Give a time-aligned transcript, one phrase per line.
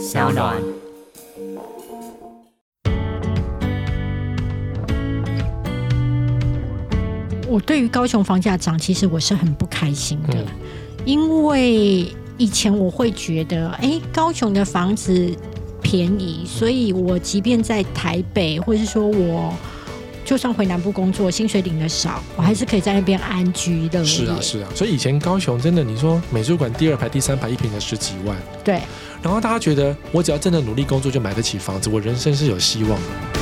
[0.00, 0.56] 小暖。
[7.46, 10.46] 我对于高雄房价涨，其实我是很不开心的，嗯
[11.04, 15.34] 因为以前我会觉得，哎，高雄的房子
[15.82, 19.52] 便宜，所以我即便在台北，或是说我
[20.30, 24.04] 就算回南部工作，薪水领的少，我还是可以在那边安居乐业。
[24.04, 28.80] 是啊，是啊，所以以前高雄真的，你说美术馆第二排、第三排一平才十几万，对，
[29.20, 33.39] 然后大家觉得我只要真的努力工作就买得起房子，我人生是有希望的。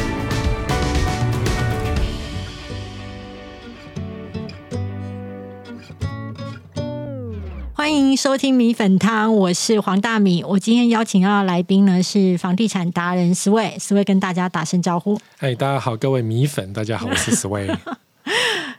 [8.19, 10.43] 收听米粉汤，我是黄大米。
[10.43, 15.17] 我今天邀请到的来宾呢是房地产达人思卫，思卫跟大家打声招呼。
[15.39, 17.73] 哎，大家好，各位米粉，大家好，我是 Sway。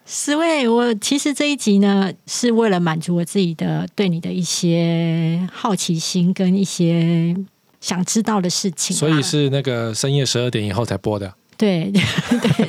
[0.06, 7.34] 思卫，我其实这一集呢是为了满足我自己的对你的一些好奇心跟一些
[7.80, 11.34] 想知道的事情啊、所以是那个深夜十二点以后才播的。
[11.56, 12.02] 对对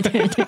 [0.02, 0.39] 对对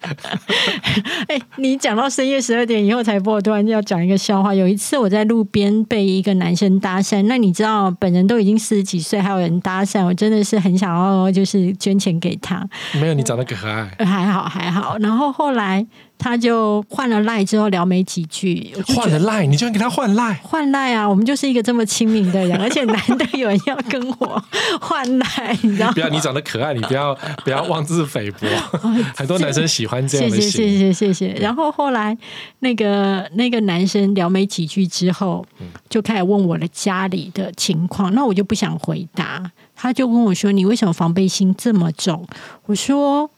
[1.28, 4.54] 哎，你讲到深夜十二点以后才播，我突然要讲一个笑话。
[4.54, 12.66] 有一次我在路边被一个男生搭讪，那你知道本人都已经四十几岁，还有人搭讪，我真的是很想要就是捐钱给他。
[13.00, 14.96] 没有你长得可爱，呃还好还好。
[14.98, 15.86] 然后后来
[16.20, 21.08] 他就换了赖之后聊没几句，换了赖，你居然给他换赖，换赖啊！
[21.08, 24.44] 我们就是一个这么亲民的人，而且难得有人要跟我
[24.82, 25.92] 换赖，你知道吗？
[25.94, 28.46] 不要你长得可爱，你不要不要妄自菲薄。
[29.16, 31.40] 很多男生喜欢这样谢谢谢样的型，谢谢谢。
[31.40, 32.16] 然后后来
[32.58, 35.42] 那个那个男生聊没几句之后，
[35.88, 39.50] 就开始问我的家里的情况，那我就不想回答。
[39.74, 42.26] 他就问我说：“你为什么防备心这么重？”
[42.66, 43.30] 我说：“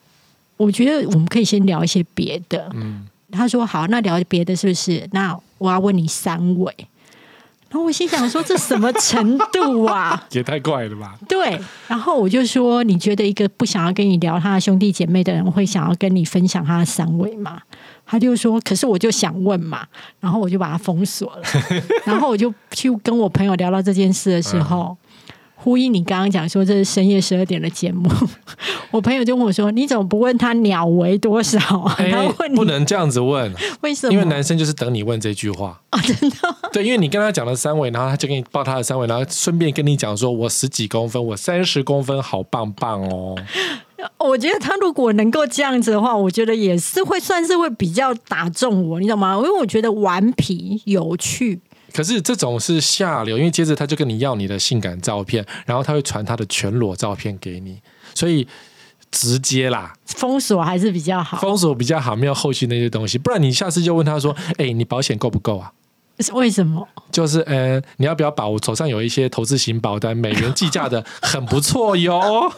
[0.57, 5.07] 我觉得我们可以先聊一些别的。”嗯，他说：“好，那聊别的是不是？
[5.11, 6.73] 那我要问你三位。”
[7.69, 11.17] 然后我心想说：“这什么程度啊？” 也太怪了吧？
[11.27, 17.59] 对，然后我就说，你觉得一个不想要跟你聊他的兄弟姐妹的人，会想要跟你分享他的三围吗？
[18.05, 19.87] 他就说，可是我就想问嘛，
[20.19, 21.41] 然后我就把他封锁了，
[22.05, 24.95] 然后我就去跟我朋友聊到这件事的时候。
[25.55, 28.09] 呼应你刚刚讲说这是深夜十二点的节目，
[28.93, 31.95] 我朋友就问我说：“你怎么不问他鸟围多少啊？
[31.97, 34.13] ”他哎问你不能这样子问，为什么？
[34.13, 35.81] 因为男生就是等你问这句话。
[35.89, 36.37] 啊，真的
[36.71, 43.35] 对，因为你跟他讲了三围，然后他就给你报他的三围，然后顺便跟你讲说，我十几公分，我三十公分，好棒棒哦。
[44.19, 49.35] 我觉得他如果能够这样子的话，我觉得也是会算是会比较打中我，你懂吗？
[49.37, 51.59] 因为我觉得顽皮有趣，
[51.93, 57.79] 可是这种是下流，因为接着他就跟你要你的性感照片，然后他会传他的全裸照片给你，
[58.13, 58.45] 所以
[59.13, 61.37] 直接啦，封锁还是比较好。
[61.37, 63.19] 封锁比较好，没有后续那些东西。
[63.19, 65.71] 不然你下次就问他说：“哎、你保险够不够啊？”
[66.33, 66.87] 为什么？
[67.11, 68.49] 就是呃，你要不要保？
[68.49, 72.19] 我手上有一些投资型保单，美元计价的很不错哟。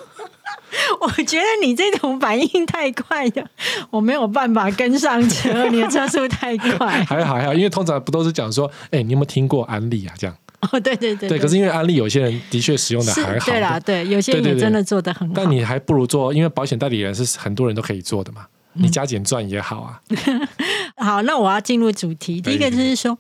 [1.02, 3.46] 我觉得你这种反应太快了，
[3.90, 7.04] 我没有办法跟上车， 你的车速太快。
[7.04, 10.14] 还好还好，因为通常不都是讲说，哎、你有没有听过安利啊？
[10.18, 10.36] 这样
[10.72, 11.40] 哦，对对对对。
[11.40, 14.58] 可是因为安利有些人的确使用的是还好，对啦，对，有些人对对对。
[14.58, 15.34] 也真的做的很好。
[15.36, 18.46] 但你还不如做，因为保险代理人是很多人都可以做的嘛。
[18.74, 18.84] 嗯。
[18.84, 20.02] 你加减赚也好啊，
[20.98, 22.42] 好，那我要进入主题。
[22.42, 23.18] 第一个就是说，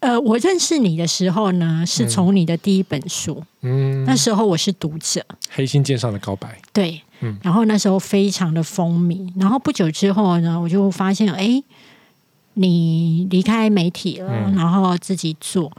[0.00, 7.38] 呃，我认识你的时候呢，是从你的第一本书，嗯，那时候我是读者，黑心剑上的告白，对，嗯。
[7.42, 11.62] 然后那时候非常的风靡，然后不久之后呢，我就发现，哎，
[12.54, 14.54] 你离开媒体了，嗯。
[14.56, 15.70] 然后自己做，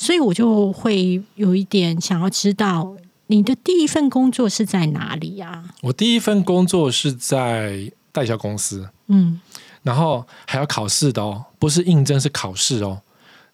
[0.00, 2.96] 所以我就会有一点想要知道
[3.26, 5.62] 你的第一份工作是在哪里啊？
[5.82, 9.38] 我第一份工作是在代销公司，嗯，
[9.82, 13.02] 然后还要考试的哦，不是应征是考试哦。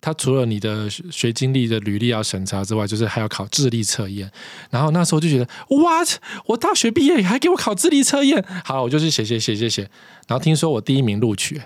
[0.01, 4.31] 他除了你的学学经历的履历要审查之外，就是还要考智力测验。
[4.71, 6.09] 然后那时候就觉得，what？
[6.47, 8.45] 我大学毕业还给我考智力测验？
[8.65, 9.83] 好，我就去写写写写写。
[10.29, 11.61] 然后听说我第一名录取，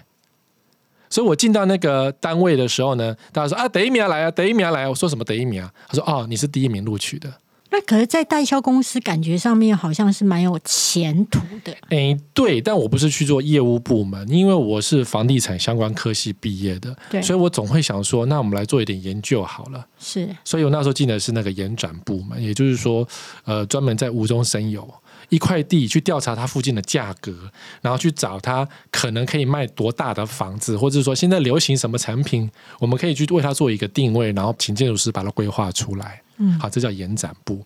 [1.10, 4.88] 所以我进到那个单位的时候呢，大家说啊，第一名来啊，第一名来、啊。
[4.88, 5.71] 我说什么第一名啊？
[5.88, 7.31] 他说哦，你是第一名录取的。
[7.72, 11.73] 那可是，在代销公司感觉上面好像是蛮有前途的。
[11.90, 19.87] 诶，对，但我不是去做业务部门，因为我是房地产相关科系毕业的，对所以我总会想说，那我们来做一点研究好了。
[20.00, 23.06] 是，所以我那时候进的是那个延展部门，也就是说，
[23.44, 24.93] 呃，专门在无中生有，
[25.31, 27.35] 一块地去调查它附近的价格，
[27.81, 36.21] 然后去找它可能可以卖多大的房子，或者是说现在流行什么产品，我们可以去为它做一个定位，然后请建筑师把它规划出来。
[36.43, 37.62] 嗯好，这叫延展部。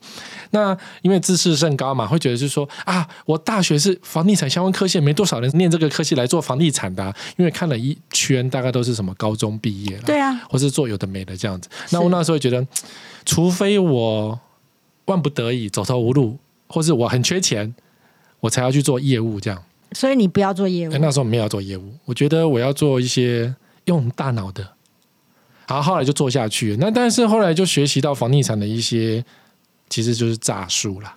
[0.51, 11.69] 那因为自视甚高嘛，会觉得是说啊，我大学是房地产相关科系，没多少人念这个科系来做房地产的啊、因为看了一圈，大概都是什么高中毕业了，对啊，或是做有的没的这样子。
[11.91, 12.67] 那我那时候觉得，
[13.25, 14.41] 除非我
[15.05, 16.37] 万不得已走投无路，
[16.75, 17.73] 或是我很缺钱，
[18.41, 19.63] 我才要去做业务这样。
[19.93, 23.55] 所以你不要做业务哎，，那时候没有要做业务，我觉得我要做一些
[23.85, 24.69] 用大脑的。
[25.69, 29.25] 然后后来就做下去，那但是后来就学习到房地产的一些，
[29.89, 31.17] 其实就是诈术啦，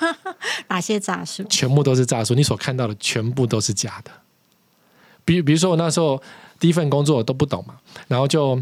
[0.68, 1.44] 哪些诈术？
[1.50, 4.10] 全部都是诈术，你所看到的全部都是假的。
[5.26, 6.20] 比比如说我那时候
[6.58, 7.74] 第一份工作都不懂嘛，
[8.08, 8.60] 然后就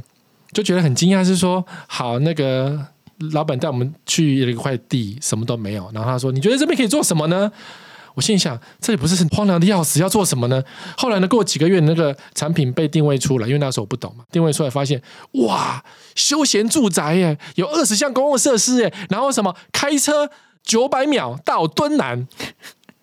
[0.52, 2.86] 就觉得很惊讶，是说好那个
[3.32, 7.50] 老板带我们去了一块地，什么都没有，然后他说你觉得这边可以做什么呢？
[8.14, 10.62] 我心想，这里不是荒凉的要死，要做什么呢？
[10.96, 15.02] 后来呢，过几个月，那个产品被定位出来，因为那时候我不懂嘛，定位出来发现，
[15.32, 15.82] 哇，
[16.14, 20.30] 休闲住宅耶，有二十项公共设施耶，然后什么开车
[20.62, 22.28] 九百秒到敦南，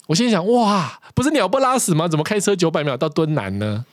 [0.08, 2.08] 我心想，哇，不是鸟不拉屎吗？
[2.08, 3.86] 怎么开车九百秒到敦南呢？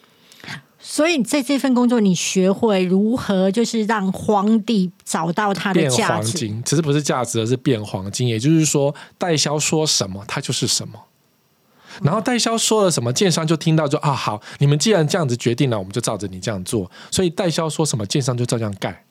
[0.80, 6.12] 所以在这份工作，你学会如何就是让荒地找到它的变价值。
[6.12, 8.28] 黄金，其实不是价值，而是变黄金。
[8.28, 10.94] 也就是说，代销说什么，它就是什么。
[12.02, 16.88] 然后代销说了什么，建商就听到就啊好，你们既然这样子决定了，我们就照着你这样做。
[17.10, 19.04] 所以代销说什么，建商就照这样盖。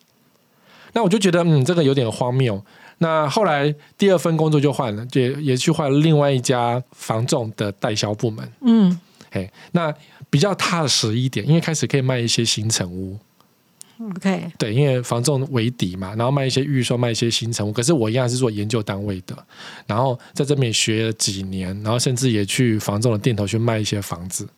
[0.94, 2.64] 那我就觉得嗯，这个有点荒谬。
[2.96, 8.50] 那后来第二份工作就换了，也也去换了另外一家房仲的代销部门。
[8.62, 8.98] 嗯
[9.30, 9.94] 嘿，那
[10.30, 13.18] 比较踏实一点，因为开始可以卖一些新城屋。
[14.14, 17.72] ，OK，对，因为房仲为底嘛，然后卖一些预售，卖一些新成屋。
[17.72, 19.36] 可是我一样是做研究单位的，
[19.86, 24.48] 然后在这边学了几年，然后甚至也去房仲的店头去卖一些房子。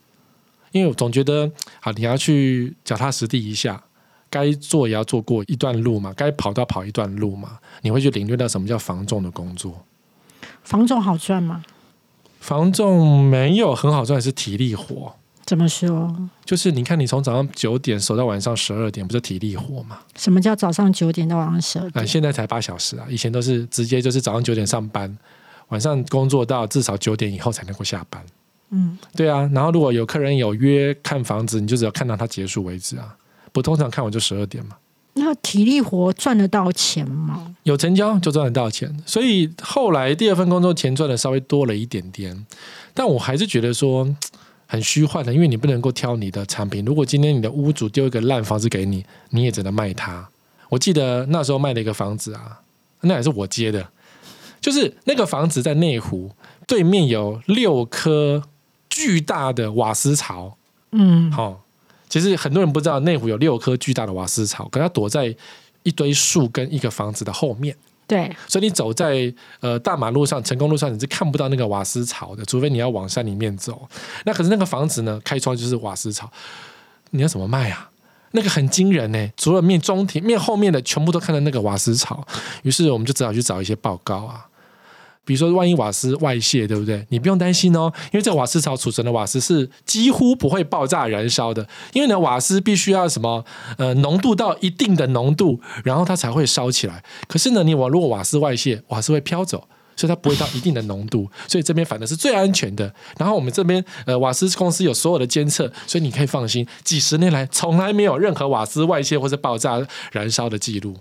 [0.73, 1.51] 因为我总觉得，
[1.81, 3.83] 好，你要去脚踏实地一下，
[4.29, 9.85] 该做也要做过一段路嘛，该跑到跑一段路嘛，你会去领略到什么叫房仲的工作。
[10.63, 11.65] 房仲好赚吗？
[12.41, 15.15] 房仲没有很好赚，是体力活。
[15.47, 16.15] 怎么说？
[16.45, 19.99] 就是你看，你从早上九点守到晚上十二点，不是体力活吗？
[20.17, 22.07] 什么叫早上九点到晚上十二啊、点？
[22.07, 25.17] 现在才八小时啊，以前都是直接就是早上九点上班，
[25.69, 28.25] 晚上工作到至少九点以后才能够下班。
[28.71, 33.17] 嗯，对啊，然后如果有客人有约看房子，你就只要看到他结束为止啊。
[33.53, 34.77] 不通常看完就十二点嘛，
[35.21, 37.55] 那体力活赚得到钱吗？
[37.63, 39.01] 有成交就赚得到钱。
[39.07, 42.47] 所以后来第二份工作钱赚的稍微多了一点点，
[42.93, 44.17] 但我还是觉得说
[44.67, 46.85] 很虚幻的，因为你不能够挑你的产品。
[46.85, 50.29] 如果今天你的屋主丢一个烂房子给你，你也只能卖它。
[50.71, 52.61] 我记得那时候卖了一个房子啊，
[53.03, 53.89] 那也是我接的，
[54.61, 56.31] 就是那个房子在内湖
[56.67, 58.43] 对面有六颗
[58.89, 60.57] 巨大的瓦斯槽，
[60.93, 61.65] 嗯，好、
[62.11, 65.35] 其实很多人不知道内湖有六棵巨大的瓦斯草，可它躲在
[65.85, 67.75] 一堆树跟一个房子的后面。
[68.07, 73.89] 对，所以你走在呃大马路上、成功路上，你是看不到那个瓦斯草的，除非你要往山里面走。
[74.25, 76.29] 那可是那个房子呢，开窗就是瓦斯草，
[77.11, 77.89] 你要怎么卖啊？
[78.33, 82.27] 那个很惊人呢，除了面中庭、面后面的全部都看到那个瓦斯草，
[82.65, 84.45] 于是我们就只好去找一些报告啊。
[85.25, 87.07] 比如说，万一瓦斯外泄，对不对？
[87.11, 91.67] 你不用担心哦，因为这个瓦斯槽储存的瓦斯是几乎不会爆炸燃烧的。
[91.93, 93.45] 因为呢，瓦斯必须要什么
[93.79, 97.05] 呃浓度到一定的浓度，然后它才会烧起来。
[97.29, 99.69] 可是呢，你瓦如果瓦斯外泄，瓦斯会飘走。
[99.97, 102.91] 所以它不会到一定的浓度，所以这边反而是最安全的。
[103.19, 110.97] 然后我们这边呃瓦斯公司有所有的监测，所以你可以放心，几十年来从来没有任何瓦斯外泄或者爆炸燃烧的记录。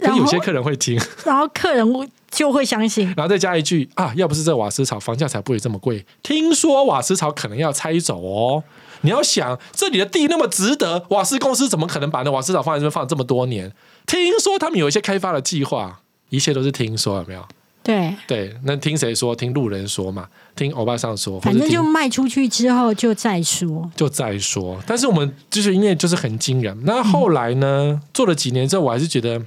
[0.00, 6.04] 有些客人会听， 然后客人就会相信，然后再加一句啊，要不是这瓦斯槽，房价才不会这么贵。
[6.22, 8.64] 听说瓦斯槽可能要拆走哦。
[9.02, 13.70] 你要想，这里的地那么值得，瓦斯公司怎么可能把那瓦斯槽放在这边放这么多年？
[14.06, 17.46] 听说他们有一些开发的计划，一切都是听说，有没有？
[17.82, 19.36] 对，对，那听谁说？
[19.36, 23.90] 听路人说嘛，听欧巴桑说，反正就卖出去之后就再说。
[23.94, 24.80] 就再说。
[24.86, 26.74] 但是我们就是因为就是很惊人。
[26.86, 29.38] 那后来呢，做了几年之后，我还是觉得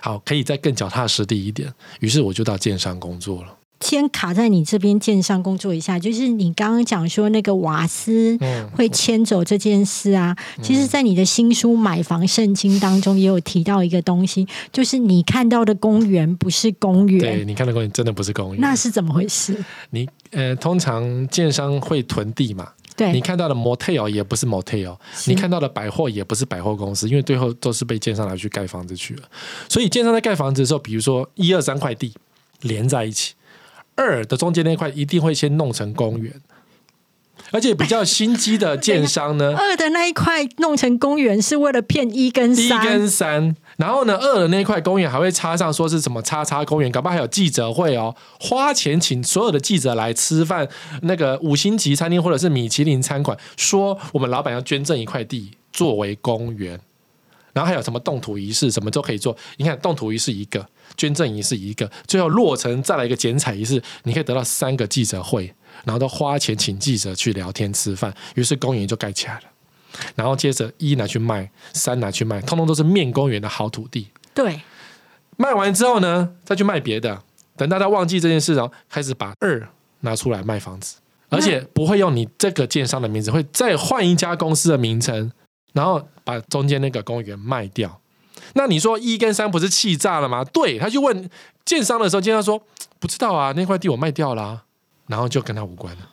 [0.00, 1.72] 好，可以再更脚踏实地一点。
[2.00, 3.48] 于是我就到建商工作了。
[3.80, 18.60] 先卡在你这边建商工作一下，就是你刚刚讲说那个瓦斯嗯，会迁走这件事啊，其实，在你的新书《买房圣经》当中也有提到一个东西，就是你看到的公园不是公园对，你看到公园真的不是公园。
[18.60, 19.54] 那是怎么回事？
[19.90, 29.22] 你呃，通常建商会囤地嘛，对，你看到的 motel 也不是 motel，你看到的百货也不是百货公司，因为最后都是被建商拿去盖房子去了。
[29.68, 32.14] 所以建商在盖房子的时候，比如说一二三块地
[32.62, 33.34] 连在一起，
[33.94, 36.32] 二的中间那块一定会先弄成公园。
[37.52, 50.66] 而且比较心机的建商呢，二的那一块弄成公园是为了骗一跟一，跟三，然后呢，二的那块公园还会插上说是什么叉叉公园，搞不好还有记者会哦，花钱请所有的记者来吃饭，
[51.02, 56.80] 那个五星级餐厅或者是米其林餐馆，说我们老板要捐赠一块地作为公园。
[57.52, 59.34] 然后还有什么动土仪式，什么都可以做。
[59.56, 65.54] 你看动土仪式一个，捐赠仪式一个，最后落成再来一个剪彩仪式，你可以得到三个记者会，
[65.84, 69.40] 然后都花钱请记者去聊天吃饭，于是公园就盖起来了。
[70.14, 74.08] 然后接着一拿去卖，三拿去卖，通通都是面公园的好土地。
[74.34, 74.60] 对，
[75.36, 77.22] 卖完之后呢，再去卖别的。
[77.56, 79.68] 等大家忘记这件事，然后开始把二
[80.00, 80.96] 拿出来卖房子，
[81.30, 85.32] 而且不会用你这个建商的名字，会再换一家公司的名称，
[85.72, 88.00] 然后把中间那个公园卖掉。
[88.52, 90.44] 那你说一跟三不是气炸了吗？
[90.44, 91.30] 对，他就问
[91.64, 92.62] 建商的时候，建商说
[92.98, 94.64] 不知道啊，那块地我卖掉了啊，
[95.06, 96.08] 然后就跟他无关了。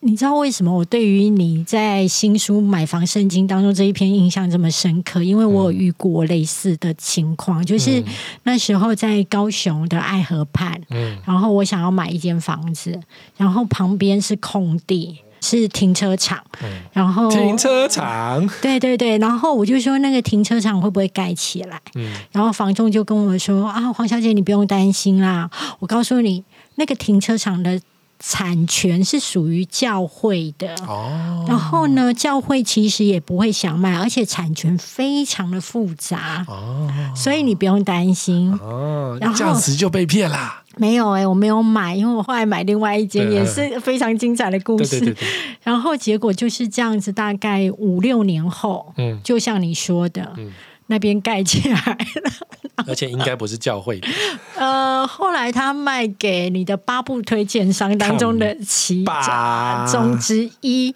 [0.00, 5.22] 你知道为什么我对于你在新书《买房圣经》当中这一篇印象这么深刻？
[5.22, 8.02] 因为我有遇过类似的情况，就是
[8.44, 13.00] 那时候在高雄的爱河畔，嗯然后我想要买一间房子，
[13.36, 21.80] 然后旁边是空地，是停车场，嗯，然后停车场，对对对，然后我就说那个停车场会不会盖起来？
[21.94, 25.50] 嗯然后房仲就跟我说啊，黄小姐你不用担心啦，
[25.80, 26.44] 我告诉你，
[26.76, 27.80] 那个停车场的
[28.18, 30.74] 产权是属于教会的。
[30.86, 38.52] 哦，然后呢，教会其实也不会想卖，而且产权非常的复杂，哦所以你不用担心。
[38.62, 40.62] 哦然，后这样子就被骗啦。
[40.78, 45.00] 没有哎、我没有买，因为我后来买另外一间，也是非常精彩的故事。
[45.00, 45.28] 对对对对，
[45.62, 50.52] 然后结果就是这样子，大概五六年后，嗯，就像你说的，嗯
[50.88, 51.98] 那边盖起来
[52.86, 54.08] 而且应该不是教会的，
[54.56, 59.86] 呃，后来他卖给你的八部推荐商当中的其吧。
[59.90, 60.94] 中之一。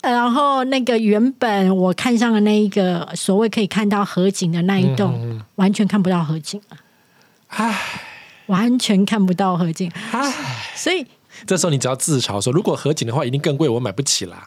[0.00, 5.42] 呃然后那个原本我看上的那一个所谓可以看到河景的那一栋，嗯嗯嗯。
[5.54, 6.76] 完全看不到河景了，
[7.46, 7.78] 唉。
[8.46, 9.88] 完全看不到河景。
[10.10, 10.34] 唉，
[10.74, 11.06] 所以
[11.46, 14.46] 这时候你只要自嘲说，如果河景的话，一定更贵，我买不起啦。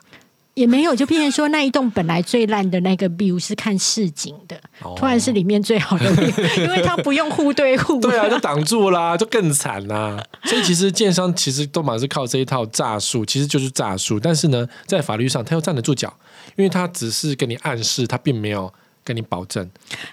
[0.55, 7.99] 也没有，就变成说那一栋本来最烂的那个 view 是看市景的，哦突然是里面最好的 view，因为它不用户对户。
[7.99, 10.21] 对啊，就挡住啦，就更惨啦。
[10.45, 14.17] 所以其实建商其实都满是靠这一套诈术，其实就是诈术。
[14.19, 16.11] 但是呢，在法律上他又站得住脚，
[16.55, 19.69] 因为他只是跟你暗示，他并没有跟你保证。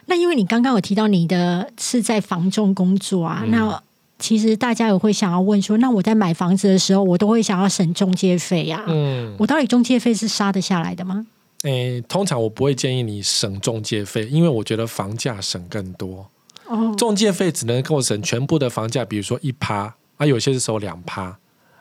[0.06, 3.82] 那因为你刚刚有提到你的是在房仲工作嗯啊，那
[4.22, 11.26] 其实大家也会想要问说，那我在买房子的时候，我都会想要省中介费呀、嗯，我到底中介费是杀得下来的吗？
[11.64, 16.28] 诶，通常我不会建议你省中介费，因为我觉得房价省更多。
[16.66, 21.36] 哦，中介费只能够省全部的房价，比如说一趴，啊，有些是收两趴，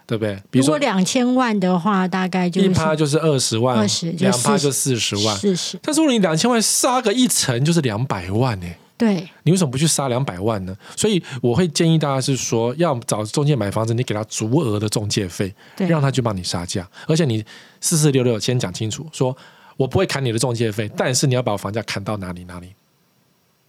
[0.06, 0.38] 对不对？
[0.50, 5.36] 比如说两千万的话，大概就一趴就是二十万，二十两趴就四十万。
[5.38, 8.68] 四十，但是如果你两千万杀个一层，就是两百万呢、
[9.02, 10.78] 对，你为什么不去杀两百万呢？
[10.96, 17.44] 所以我会建议大家是说，要找中介买房子，你给他足额的中介费，对让他去帮你杀价，而且你
[17.80, 19.36] 四四六六先讲清楚，说
[19.76, 22.76] 我不会砍你的中介费，但是你要把我房价砍到哪里哪里，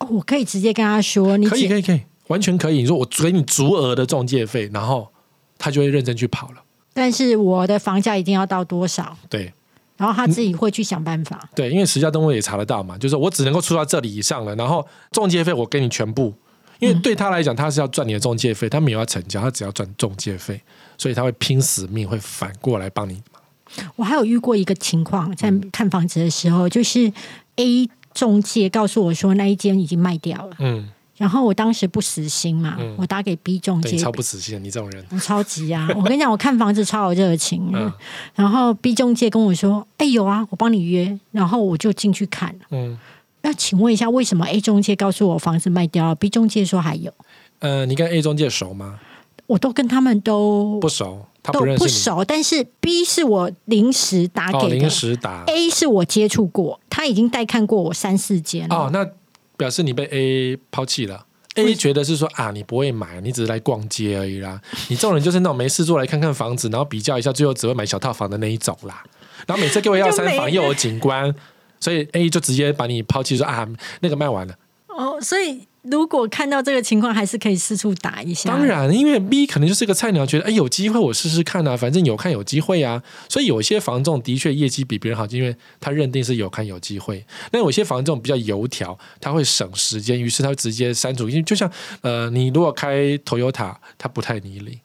[0.01, 2.83] 哦，我可以直接跟他说，你，可以可以可以，完全可以。
[2.83, 5.09] 你说我给你足额的中介费，然后
[5.57, 6.62] 他就会认真去跑了。
[6.93, 9.51] 但是我的房价一定要到多少，对
[10.03, 11.49] 然后他自己会去想办法。
[11.55, 16.35] 对，因为实价登录也查得到嘛，就是我只能够出到这里以上了，然后中介费我给你全部。
[16.81, 20.61] 因为对他来讲，他是要赚你的中介费，他没有要成交，他只要赚中介费，
[20.99, 23.23] 所以他会拼死命，会反过来帮你。
[23.95, 27.13] 我还有遇过一个情况，在看房子的时候，就是
[27.55, 35.04] A 中介告诉我说那一间已经卖掉了，嗯，然后我当时不死心嘛，嗯我打给 B 中介，超不死心，你这种人。
[35.11, 35.88] 我超级啊！
[35.95, 37.71] 我跟你讲，我看房子超有热情。
[37.75, 37.92] 嗯
[38.35, 42.54] 然后 B 中介跟我说：“哎、有啊，我帮你约。”然后我就进去看。
[42.71, 42.99] 嗯，
[43.42, 47.12] 那请问一下，为什么 A 中介告诉我房子卖掉了，B 中介说还有？
[47.61, 48.99] 呃，你跟 A 中介熟吗？
[49.47, 51.87] 我都跟他们都不熟，他都不认识你。
[51.87, 55.45] 不熟，但是 B 是我临时打哦，给的、临时打。
[55.47, 58.75] a 是我接触过，他已经带看过我三四间了。
[58.75, 59.07] 哦，那
[59.62, 61.25] 表示你被 A 抛弃了。
[61.54, 64.61] A 觉得是说啊，你不会买，你只是来逛街而已啦。
[64.88, 69.04] 你这种人就是那种没事做来看看房子，然后比较一下，最后只会买小套房的那一种啦。
[69.47, 71.33] 然后每次给我要三房 又有景观，
[71.78, 73.69] 所以 A 就直接把你抛弃说啊，
[74.00, 74.57] 那个卖完了。
[74.88, 78.51] 哦，所以如果看到这个情况，还是可以四处打一下。
[78.51, 83.03] 当，然，因为 B 可能就是个菜鸟，觉得哎有机会我试试看啊，反正有看有机会啊。
[83.29, 87.27] 所以有些房仲的确业绩比别人好，因为他认定是有看有机会。
[87.51, 91.29] 那有些房仲比较油条，他会省时间，于是他会直接删除。
[91.29, 91.69] 因为就像
[92.03, 94.79] 呃，你如果开 Toyota，他不太理你。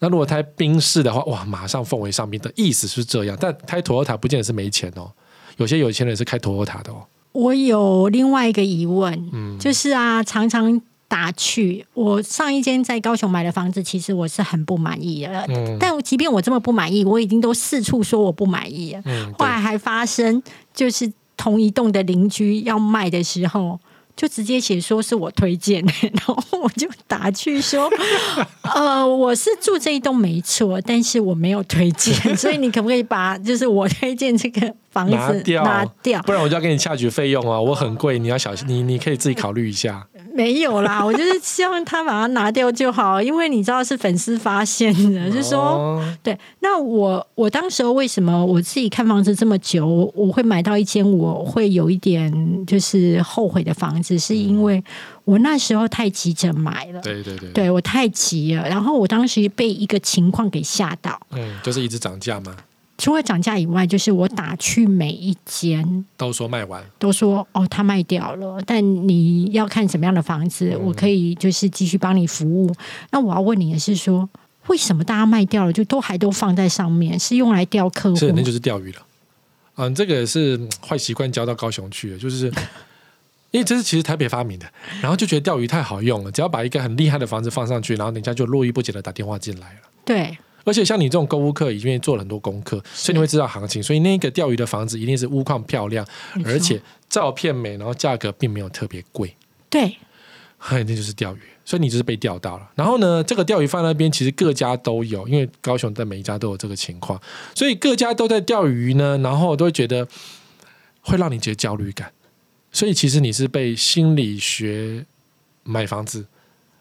[0.00, 5.12] 那如果开宾士的话，哇，马上奉为上宾的意思是这样，但开 Toyota 不见得是没钱哦。
[5.58, 7.06] 有些有钱人是开 Toyota 的哦。
[7.32, 15.44] 我有另外一个疑问，嗯就是啊，常常打趣我上一间在高雄买的房子，其实我是很不满意的。
[15.48, 19.02] 嗯但即便我这么不满意，我已经都四处说我不满意了。
[19.04, 20.42] 嗯，后来还发生，
[20.74, 23.78] 就是同一栋的邻居要卖的时候。
[24.18, 27.88] 就直接写说是我推荐， 然后我就打去说，
[28.74, 36.20] 呃，我是住这一栋没错，但是我没有推荐， 所以你可不可以把就是我推荐这个房子拿掉拿掉？
[36.22, 40.07] 不然我就要给你下取费用啊，我很贵，你要小心，你你可以自己考虑一下。
[40.38, 46.38] 没有啦， 我就是希望他把它拿掉就好，因为你知道是粉丝发现的，就说哦对。
[46.60, 52.32] 那我我当时候为什么我自己看房子这么久，我我会买到一间我会有一点
[52.64, 54.80] 就是后悔的房子，是因为
[55.24, 57.00] 我那时候太急着买了。
[57.00, 62.54] 对对对，对我太急了，然后我当时被一个情况给吓到，嗯，就是一直涨价嘛，
[62.98, 72.74] 除了涨价以外，就是我打去每一间都说卖完，都说哦，他卖掉了，但你要看什么样的房子，嗯我可以就是继续帮你服务。
[73.12, 74.28] 那我要问你的是说，
[74.66, 79.02] 为什么大家卖掉了，就都还都放在上面，是用来钓客户是那就是钓鱼了。
[79.76, 82.52] 嗯，这个是嗯坏习惯交到高雄去了，就是
[83.52, 84.66] 因为这是其实台北发明的，
[85.00, 89.80] 然后就觉得钓鱼太好用了，只要把一个很厉害的房子放上去，然后人家就络绎不绝的打电话进来了。
[90.04, 93.82] 对而且像你这种购物客，已经做了很多功课，所以你会知道行情。
[93.82, 96.06] 所以那个钓鱼的房子一定是屋况漂亮，
[96.44, 99.34] 而且照片美，然后价格并没有特别贵，
[99.70, 99.96] 对
[100.70, 101.40] 那就是钓鱼。
[101.64, 102.66] 所以你就是被钓到了。
[102.74, 107.20] 然后呢，这个钓鱼放那边，其实各家都有，因为高雄在每一家都有这个情况，
[107.54, 110.08] 所以各家都在钓鱼呢，然后都会觉得
[111.02, 112.10] 会让你觉得焦虑感。
[112.72, 115.04] 所以其实你是被心理学
[115.62, 116.26] 买房子，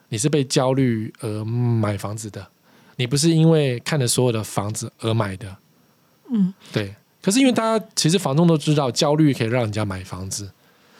[0.07, 2.47] 你是被焦虑而买房子的，
[2.97, 5.55] 你不是因为看了所有的房子而买的。
[6.29, 6.93] 嗯，对。
[7.21, 10.49] 可是因为大家其实房东都知道焦虑可以让人家买房子，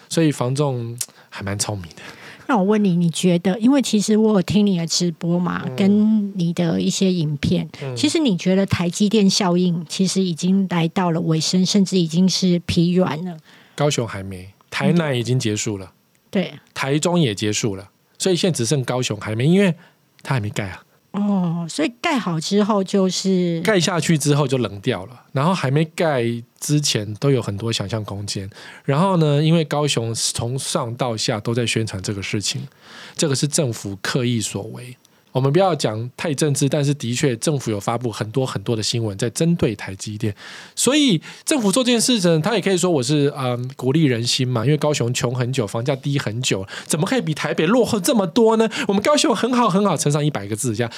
[0.09, 0.97] 所以房仲
[1.29, 2.01] 还蛮聪明的。
[2.47, 3.57] 那我问你，你觉得？
[3.59, 13.37] 因为其实我有听你的直播嘛，跟你的一些影片，嗯其实你觉得台积电效应其实已经来到了尾声，甚至已经是疲软了。
[13.75, 15.91] 高雄还没，台南已经结束了，
[16.31, 19.75] 对，台中也结束了，所以现在只剩高雄还没，因为
[20.23, 20.83] 它还没盖啊。
[21.11, 26.23] 哦，所以盖好之后就是盖下去之后就冷掉了，然后还没盖
[26.59, 28.47] 之前都有很多想象空间。
[28.83, 32.67] 然后呢，因为高雄从上到下都在宣传这个事情，
[33.15, 34.95] 这个是政府刻意所为。
[35.37, 40.35] 我们不要讲太政治，但是的确政府有发布很多很多的新闻在针对台积电，
[40.75, 48.67] 所以政府做这件事情，他也可以说我是嗯鼓励人心嘛，因为高雄穷很久，房价低很久，怎么可以比台北落后这么多呢？
[48.87, 50.91] 我们高雄很好很好，乘上一百个字这样。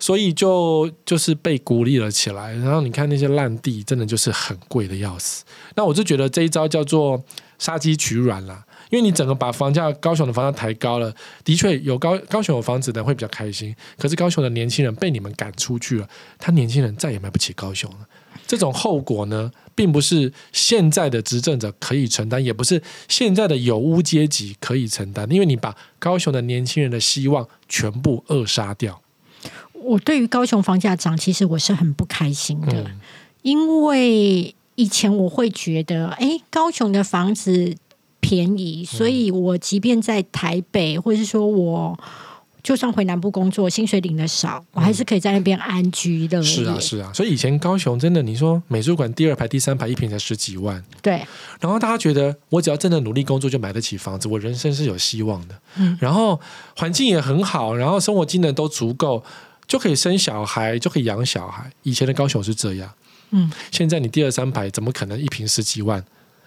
[0.00, 5.44] 所以就就是被鼓励了起来，然后你看那些烂地，真的就是很贵的要死。
[5.76, 7.22] 那我就觉得这一招叫做
[7.58, 17.98] 杀鸡取卵啦，因为你整个把房价高雄的房价抬高了，的确有高高雄有房子的人会比较开心，可是高雄的年轻人被你们赶出去了，他年轻人再也买不起高雄了。
[18.46, 29.00] 这种后果呢，并不是现在的执政者可以承担，也不是现在的有屋阶级可以承担，因为你把高雄的年轻人的希望全部扼杀掉。
[29.72, 33.00] 我对于高雄房价涨，其实我是很不开心的，嗯
[33.42, 37.76] 因为以前我会觉得，哎，高雄的房子
[38.24, 41.98] 便宜，所以我即便在台北，或者是说我
[42.62, 46.42] 就算回南部工作，薪水领的少，我还是可以在那边安居乐业。
[46.42, 51.22] 是啊，是啊，所以以前高雄真的，你说美术馆第二排、第三排一平才十几万，对，
[51.60, 55.54] 然后大家觉得我只要真的努力工作就买得起房子，我人生是有希望的。
[55.76, 56.40] 嗯然后
[56.74, 59.22] 环境也很好，然后生活技能都足够，
[59.66, 61.70] 就可以生小孩，就可以养小孩。
[61.82, 62.90] 以前的高雄是这样，
[63.32, 66.02] 嗯，现在你第二三排怎么可能一平十几万？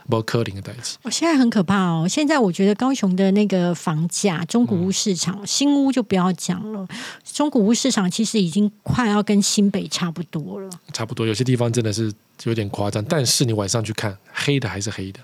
[0.10, 2.08] 不科林的代志，我现在很可怕哦。
[2.08, 6.88] 现在我觉得高雄的那个房价，中古屋市场，新屋就不要讲了，
[7.24, 10.70] 中古屋市场其实已经快要跟新北差不多了。
[10.93, 12.12] 差不多有些地方真的是
[12.43, 15.20] 有点夸张，但是你晚上去看，黑的还是黑的。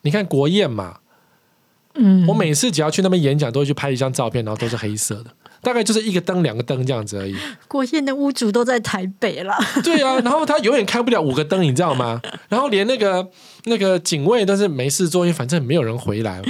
[0.00, 0.98] 你看国宴嘛，
[1.94, 5.30] 嗯，我每次只要去那边演讲，都会去拍一张照片，然后都是黑色的，
[5.62, 7.36] 大概就是一个灯、两个灯这样子而已。
[7.68, 9.54] 国宴的屋主都在台北了。
[9.82, 12.20] 对啊， 然后他永远开不了五个灯，你知道吗？
[12.48, 13.26] 然后连那个
[13.64, 16.42] 那个警卫都是没事做，因为反正没有人回来。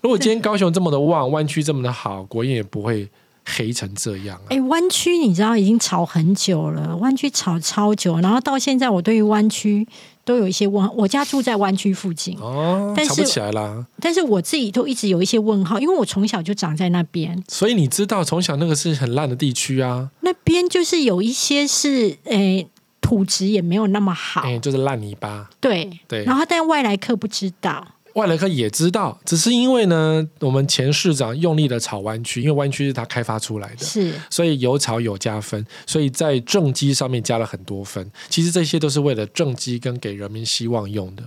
[0.00, 3.06] 如果今天高雄这么的旺，湾区这么的好，国宴也不会
[3.44, 4.48] 黑成这样啊。
[4.48, 9.86] 哎，湾区你知道已经炒很久了，湾区炒超久，然后到现在我对于湾区
[10.30, 10.92] 都有一些问号。
[10.96, 13.84] 我家住在湾区附近，哦，但不起来啦。
[14.00, 22.68] 但是我自己都一直有一些问号，因为我从小就长在那边，所以你知道，从小那个是很烂的地区啊，那边就是有一些是诶
[23.00, 25.50] 土质也没有那么好，哎、就是烂泥巴。
[25.60, 27.84] 对对然后但外来客不知道，
[28.20, 38.06] 外来客也知道，只是因为呢，我们前市长用力的炒湾区，因为湾区是他开发出来的，是所以有炒有加分，所以在政绩上面加了很多分。
[38.28, 41.24] 其实这些都是为了政绩跟给人民希望用的。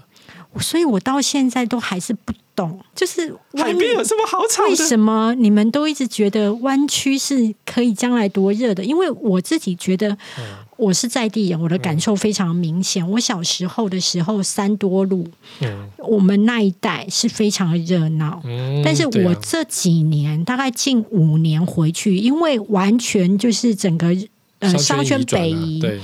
[0.60, 4.70] 所以我到现在都还是不懂，就是海湾边有什么好吵的？
[4.70, 8.84] 为什么你们都一直觉得湾区是可以将来多热的？
[8.84, 10.44] 因为我自己觉得嗯
[10.76, 13.08] 我是在地人，我的感受非常明显。
[13.12, 15.26] 我小时候的时候，三多路
[15.62, 18.42] 嗯我们那一带是非常的热闹。
[18.44, 24.16] 嗯但是我这几年、大概近五年回去，因为完全就是整个
[24.60, 26.00] 呃商圈北移，对，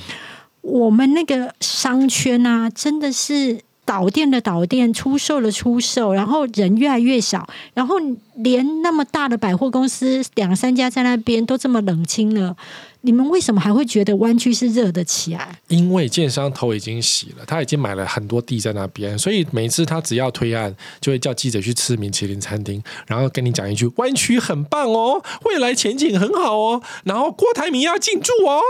[0.61, 3.59] 我们那个商圈啊，真的是
[3.89, 7.95] 导电的导电，出售的出售，然后人越来越少，然后
[8.35, 12.55] 连那么大的百货公司两三家在那边都这么冷清了，
[13.01, 15.57] 你们为什么还会觉得湾区是热得起来？
[15.69, 28.61] 因为建商头已经洗了，他已经买了很多地在那边，所以每次他只要推案，就会叫记者去吃米其林餐厅，然后跟你讲一句：“湾区很棒哦，未来前景很好哦，然后郭台铭要进驻哦。”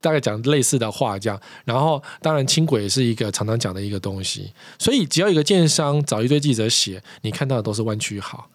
[0.00, 1.40] 大概讲类似的话，这样。
[1.64, 8.48] 然后，当然轻轨也是一个常常讲的一个东西，所以只要一个建商找一堆记者写，你看到的都是湾区好。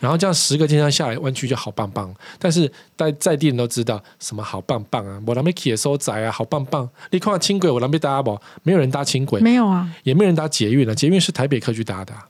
[0.00, 2.14] 然后这样十个建商下来，湾区就好棒棒。
[2.38, 6.88] 但是在在地人都知道什么好棒棒啊，我那边铁收窄啊，好棒棒。
[7.10, 8.38] 你看轻轨，我那边搭不？
[8.62, 9.92] 没有人搭轻轨，没有啊。
[10.04, 10.94] 也没有人搭捷运了。
[10.94, 12.28] 捷运是台北客去搭的啊、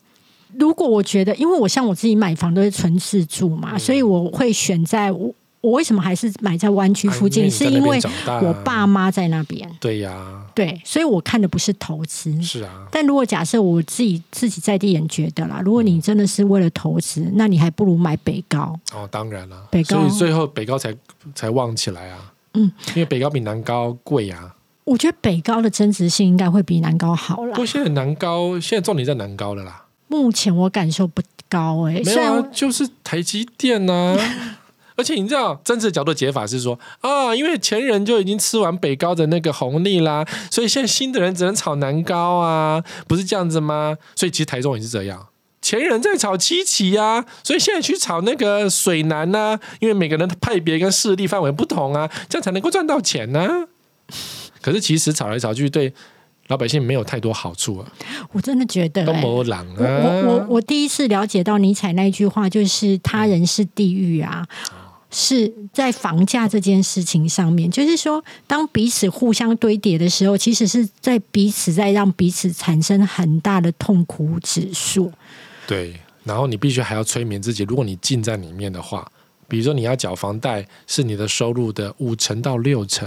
[0.57, 7.99] 如果我觉得，因为我像我自己买房都是纯自住嘛，嗯所以我会选在我我为什么还是买在湾区附近，啊是因为
[8.43, 18.79] 我爸妈在那边，对呀、对，所以我看的不是投资，是啊，但如果假设我自己自己在地人觉得啦，如果你真的是为了投资，那你还不如买北高。
[18.93, 19.99] 哦，当然了，北高。
[19.99, 20.95] 所以最后北高才
[21.35, 22.33] 才旺起来啊。
[22.55, 24.55] 嗯，因为北高比南高贵啊。
[24.85, 27.51] 我觉得北高的增值性应该会比南高好啦。
[27.51, 27.57] 不。
[27.57, 29.85] 过现在南高，现在重点在南高了啦。
[30.07, 34.17] 目前我感受不高哎、没有啊就是台积电呐、
[34.99, 43.97] 而且你知道，政治角度解法是说啊，因为前人就已经吃完北高的那个红利啦，所以现在新的人只能炒南高啊，不是这样子吗？
[44.17, 45.29] 所以其实台中也是这样。
[45.63, 53.49] 前人在炒七期呀、所以现在去炒那个水南呐、因为每个人的派别跟势力范围不同啊，这样才能够赚到钱呢、
[54.61, 55.93] 可是其实炒来炒去对
[56.47, 57.93] 老百姓没有太多好处啊，
[58.33, 60.01] 我真的觉得、都欸，没狼我啊。
[60.03, 64.47] 我我我第一次了解到尼采那一句话，就是他人是地狱啊。
[65.11, 75.11] 是在房价这件事情上面，就是说，当彼此互相堆叠的时候，其实是在彼此在让彼此产生很大的痛苦指数。
[75.67, 75.95] 对，
[76.25, 79.11] 然后你必须还要催眠自己，如果你浸在里面的话，
[79.49, 83.07] 比如说你要缴房贷是你的收入的五成到六成，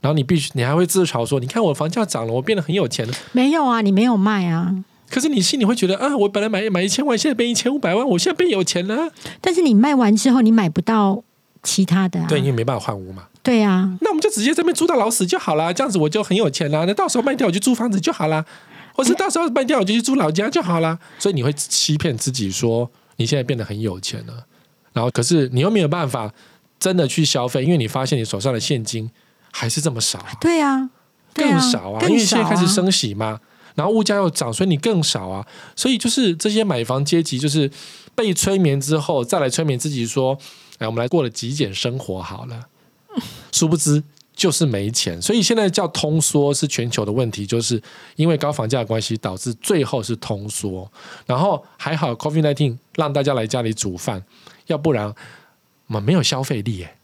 [0.00, 3.14] 然后你必须你还会自嘲说，你看我房价涨了，我变得很有钱了。
[3.32, 9.10] 没有啊，你没有卖啊，可是你心里会觉得啊，我本来买买一千万，现在变一千五百万，我现在变有钱了。
[9.40, 11.22] 但是你卖完之后，你买不到
[11.62, 12.26] 其他的啊。
[12.28, 16.84] 对，因为没办法换屋嘛，对啊，那我们就直接这边租到老死就好啦，这样子我就很有钱啦。
[16.86, 18.44] 那到时候卖掉我就租房子就好啦，
[18.94, 20.98] 或是到时候卖掉我就去租老家就好啦。
[21.18, 24.44] 所以你会欺骗自己说你现在变得很有钱了，
[24.92, 26.32] 然后可是你又没有办法
[26.80, 29.10] 真的去消费，因为你发现你手上的现金
[29.52, 30.90] 还是这么少，对啊，
[31.32, 33.40] 对啊更少啊，更因为现在开始升息嘛，
[33.74, 35.46] 然后物价又涨，所以你更少啊。
[35.74, 37.70] 所以就是这些买房阶级，就是
[38.14, 40.38] 被催眠之后，再来催眠自己说
[40.78, 42.68] ：“哎，我们来过了极简生活好了。”
[43.52, 44.02] 殊不知
[44.34, 47.80] 就是没钱，所以现在叫通缩是全球的问题，就是
[48.16, 50.90] 因为高房价的关系，导致最后是通缩。
[51.24, 54.24] 然后还好，COVID nineteen 让大家来家里煮饭，
[54.66, 55.06] 要不然
[55.86, 56.96] 我们没有消费力耶。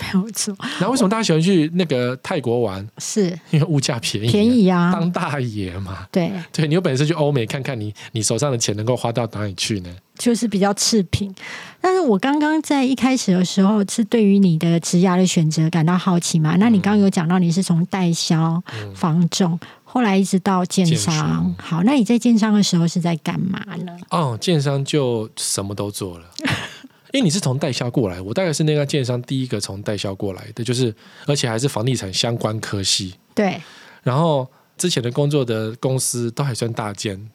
[0.00, 2.86] 没有错，然后为什么大家喜欢去那个泰国玩？
[2.98, 6.06] 是因为物价便宜，便宜啊，当大爷嘛。
[6.10, 9.90] 对，对你有本事去欧美看看你，你手上的钱能够花到哪里去呢？
[10.16, 11.34] 就是比较次品。
[11.80, 16.56] 但是我刚刚在一开始的时候是对于你的职涯的选择感到好奇嘛？
[16.56, 18.62] 那你刚刚有讲到你是从代销、
[18.94, 21.52] 房仲，后来一直到建商。
[21.58, 23.92] 好，那你在建商的时候是在干嘛呢？
[24.10, 26.26] 哦，建商就什么都做了，
[27.14, 30.92] 因为你是从代销过来，我大概是那个建商第一个从代销过来的，就是
[31.26, 33.62] 而且还是房地产相关科系，对，
[34.02, 34.44] 然后
[34.76, 37.30] 之前的工作的公司都还算大间。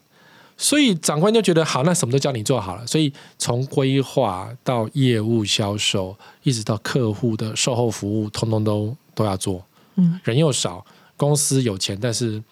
[0.57, 2.85] 所以长官就觉得好，那什么都教你做好了。
[2.85, 6.13] 所以从规划到业务销售，
[6.43, 9.65] 一直到客户的售后服务，通通都都要做。
[9.95, 12.43] 嗯，人又少，公司有钱，但是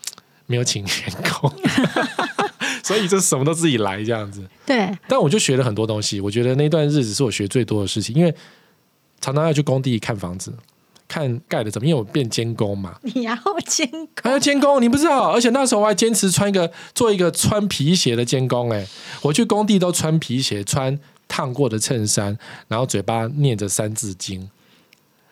[0.46, 1.52] 没有请员工，
[2.88, 4.47] 所以就什么都自己来这样子。
[4.65, 8.34] 对，但我就学了很多东西，我觉得那段日子是我学最多的事情，因为
[9.19, 10.54] 常常要去工地看房子，
[11.08, 18.86] 看盖的怎么样，因为我变监工嘛，你要监工还要监工，你不知道，而且那时候我还坚持穿一个做一个穿皮鞋的监工，哎，
[19.21, 20.97] 我去工地都穿皮鞋，穿
[21.28, 24.50] 烫过的衬衫，然后嘴巴念着三字经，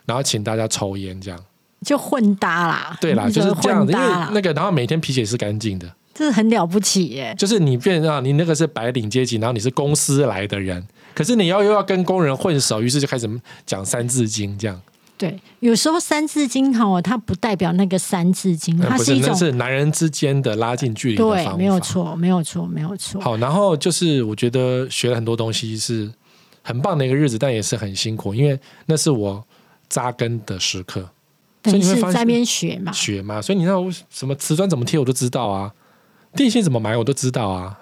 [0.06, 1.40] 然后请大家抽烟，这样。
[1.86, 2.98] 就混搭啦。
[3.00, 7.36] 对啦，就是这样子，因为那个，然后每天皮鞋是干净的，这是很了不起耶。
[7.38, 13.30] 就是你变啊，你那个是白领阶级，然后你是公司来的人，可是你要又要跟工人混熟，于是就开始
[13.66, 14.82] 讲三字经这样。
[15.18, 21.80] 对，有时候三字经哈，它不代表那个三字经，它是，一种那是男人之间的拉近距离的方对，没有。
[21.80, 23.22] 错，没有错，没有错。
[23.22, 26.12] 好，然后就是我觉得学了很多东西是
[26.62, 29.42] 很棒的一个日子，但也是很辛苦，因为那是我
[29.88, 31.10] 扎根的时刻。
[31.64, 35.72] 所以你会发现在那边学嘛，学嘛，所以你知道我什么瓷砖怎么贴我都知道啊，
[36.36, 37.80] 电线怎么买我都知道啊。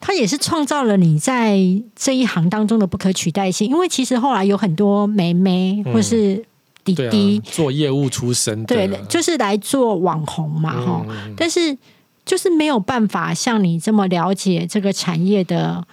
[0.00, 1.56] 它也是创造了你在
[1.94, 3.68] 这一行当中的不可取代性。
[3.68, 6.44] 因为其实后来有很多妹妹嗯或是
[6.82, 11.78] 弟对弟，啊，做业务出身的，对，就是来做网红嘛，哈、嗯但是
[12.24, 15.86] 就是没有办法像你这么了解这个产业的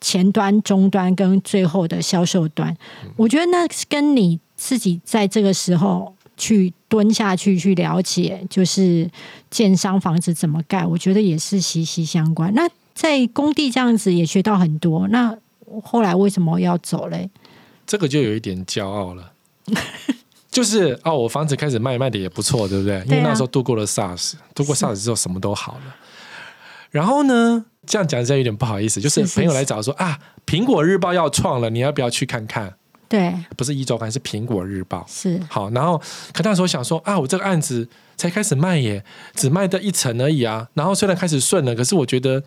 [0.00, 2.76] 前端、终端跟最后的销售端。
[3.04, 9.08] 嗯我觉得那跟你自己在这个时候去蹲下去去了解，就是
[9.48, 12.52] 建商房子怎么盖，我觉得也是息息相关。
[12.52, 15.38] 那在工地这样子也学到很多，那
[15.84, 17.30] 后来为什么要走嘞？
[17.86, 19.32] 这个就有一点骄傲了。
[20.50, 23.00] 就是哦，我房子开始卖，卖的也不错，对不对？
[23.06, 25.96] 因为那时候度过了 SARS，度过 SARS 之后什么都好了。
[26.90, 32.74] 然后呢，这样讲起来有点不好意思，就是朋友来找说啊，苹果日报要创了，你要不要去看看？
[33.12, 35.04] 对，不是一周刊，是苹果日报。
[35.06, 36.00] 是好，然后
[36.32, 40.66] 可那时候想说啊，我这个案子才开始卖耶，只卖的一层而已啊。
[40.72, 42.42] 然后虽然开始顺了，可是我觉得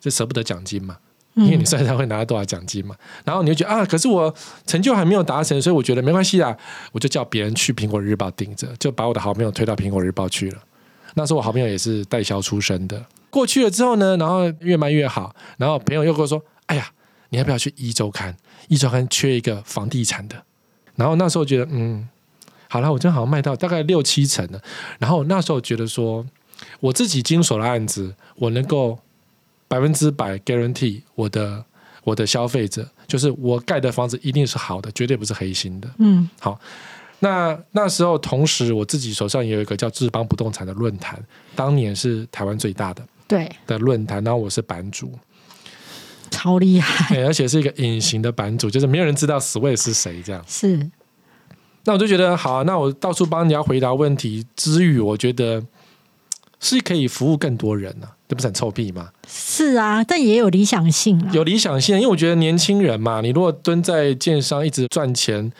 [0.00, 0.96] 就舍不得奖金嘛，
[1.34, 2.96] 因为你算算会拿到多少奖金嘛。
[3.26, 4.34] 然后你就觉得啊，可是我
[4.66, 6.56] 成就还没有达成，所以我觉得没关系啦，
[6.92, 10.58] 我就叫别人去苹果日报顶着，就把我的好朋友推到苹果日报去了。
[11.12, 16.88] 那时候我好朋友也是代销出身的，过去了之后呢，然后越卖越好，然后朋友又跟我说：“哎呀，
[17.30, 18.36] 你要不要去一周刊？
[18.68, 20.40] 一周刊缺一个房地产的。”
[20.94, 22.06] 然后那时候觉得，嗯，
[22.68, 24.60] 好了，我真好像卖到大概六七成了。
[24.98, 26.26] 然后那时候觉得说，
[26.80, 28.98] 我自己经手的案子，我能够
[29.66, 31.64] 百分之百 guarantee 我的
[32.04, 35.88] 我的消费者，就是我盖的房子一定是好的，绝对不是黑心的。
[35.98, 36.60] 嗯好
[37.20, 41.22] 那那时候，同时我自己手上也有一个叫志邦不动产的论坛，
[41.54, 45.12] 当年是台湾最大的对，的论坛，然后我是版主，
[46.30, 50.42] 超厉害，哎而且是一个隐形的版主，就是没有人知道 Sway 是谁这样。
[50.46, 50.90] 是
[51.84, 55.64] 那我就觉得好、啊，那我到处帮人家回答问题之余，我觉得
[56.60, 59.08] 是可以服务更多人呢、啊，这不是很臭屁吗？
[59.26, 61.30] 是啊，但也有理想性啊。
[61.32, 65.50] 有理想性，因为我觉得年轻人嘛，你如果蹲在建商一直赚钱，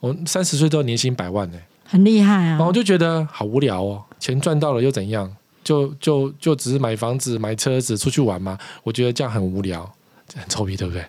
[0.00, 2.72] 我三十岁都要年薪百万呢、很厉害啊然后我！
[2.72, 5.36] 就觉得好无聊哦，钱赚到了又怎样？
[5.64, 8.58] 就就就只是买房子、买车子、出去玩嘛？
[8.82, 9.90] 我觉得这样很无聊，
[10.34, 11.04] 很臭屁，对不对？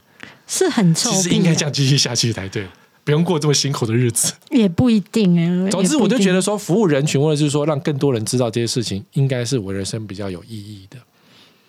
[0.47, 2.67] 是很臭其实应该这样继续下去才对，
[3.03, 4.33] 不用过这么辛苦的日子。
[4.51, 5.69] 也不一定哎。
[5.71, 10.97] 总之，我就觉得说，服务人群，或者是说让更多人知道这些事情，应该是我人生比较有意义的。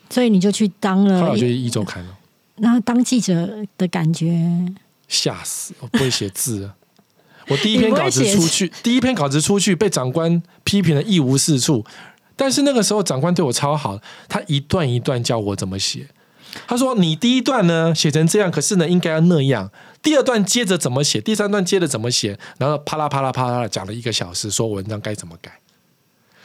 [0.09, 2.17] 所以你就去当了后来我就一周刊了，
[2.57, 4.39] 然后当记者的感觉，
[5.07, 5.73] 吓死！
[5.79, 6.75] 我不会写字啊。
[7.47, 11.83] 我第一篇稿子出去，第一篇稿子出去被长官批评的一无是处。
[12.35, 16.07] 但是那个时候长官对我超好，他一段一段教我怎么写。
[16.67, 19.69] 他说：“你第一段呢写成这样，可是呢应该要那样。
[20.01, 25.51] 第二段接着怎么写，第三段接着怎么写，然后啪啦啪啦啪啦讲了一个小时，说文章该怎么改。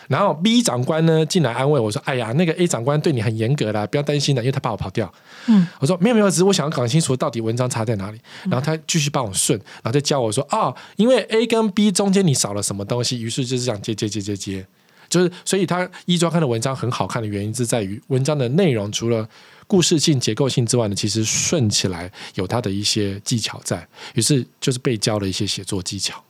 [0.08, 5.12] 然后 B 长官呢进来安慰我说：‘哎呀，那个 A 长官对你很严格啦，不要担心啦，因为他怕我跑掉。’
[5.46, 8.18] 嗯，我说没有没有，只是我想要搞清楚到底文章差在哪里。
[8.50, 14.66] 然后他继续帮我顺，然后再教我说：‘哦，因为 A 跟 B 中间你少了什么东西。’于是就是这样接接接接接，
[15.10, 19.28] 就是所以他一周刊的文章很好看的原因是在于文章的内容除了。
[19.66, 26.24] 故事性、结构性之外呢，其实顺起来有它的一些技巧在，于是就是被教了一些写作技巧。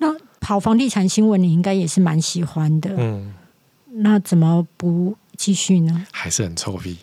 [0.00, 3.32] 那跑房地产新闻你应该也是蛮喜欢的，嗯，
[4.02, 6.06] 那怎么不继续呢？
[6.12, 6.98] 还是很臭屁。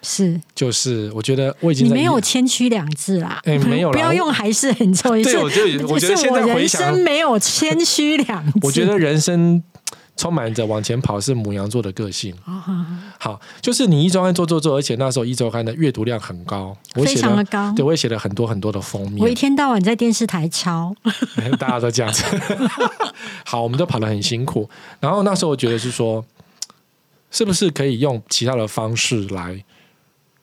[0.00, 9.60] 是就是我觉得我已经你没有谦虚两字啦，哎没有不要用还是很臭，是对我就我觉得现在回想生没有谦虚两字，我觉得人生
[10.18, 12.34] 充满着往前跑是母羊座的个性。
[12.44, 12.62] 啊
[13.18, 17.72] 好，就是你一周刊做做做，而且那时候一周刊的阅读量很高，我非写的高。
[17.74, 20.94] 对我也写了很多很多的封面我一面，天到晚在电视台抄，
[21.58, 22.24] 大家都这样子。
[23.46, 24.68] 好，我们都跑得很辛苦。
[24.98, 26.24] 然后那时候我觉得是说，
[27.30, 29.64] 是不是可以用其他的方式来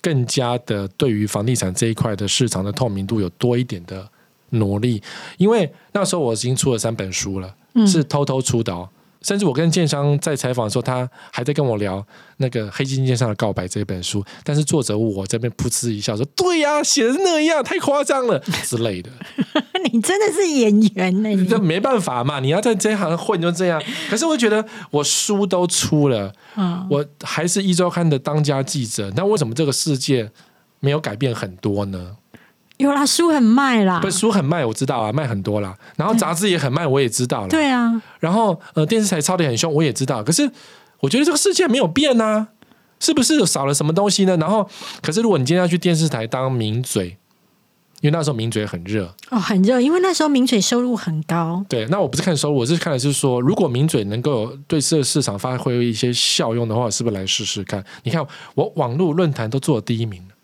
[0.01, 4.07] 更加的对于房地产这一块的市场的透明度有多一点的
[4.51, 5.03] 努力？
[5.37, 8.87] 因为那时候我已经出了三本书了，嗯是偷偷出的哦。
[9.25, 12.05] 甚至我跟建商在采访的时候，他还在跟我聊
[12.37, 19.09] 那个《黑金剑上的告白》这本书，但是作者我这边噗嗤一笑说：“对呀、写的那样太夸张了之类的。
[19.83, 23.81] ”你你真的是演员呢、你这没办法嘛，你要在这一行混就这样。
[24.09, 30.29] 可是我觉得我书都出了，嗯，我还是一周刊的当家记者，那为什么这个世界
[30.81, 32.17] 没有改变很多呢？
[32.77, 35.77] 有啦，书很卖啦不，是书很卖，我知道啊，卖很多啦。
[35.95, 37.47] 然后杂志也很卖，我也知道了。
[37.47, 40.23] 对啊，然后呃，电视台抄的很凶，我也知道。
[40.23, 40.49] 可是
[40.99, 42.47] 我觉得这个世界没有变呐、
[42.99, 44.35] 是不是少了什么东西呢？
[44.37, 44.69] 然后，
[45.01, 47.17] 可是如果你今天要去电视台当名嘴，
[48.01, 57.83] 因为那时候名嘴很热，哦，很热，因为那时候名嘴收入很高，对，那我不是看收入，我是看的是说，如果名嘴能够有对这个市场发挥一些效用的话，是不是来试试看？
[58.03, 60.35] 你看我网络论坛都做第一名了，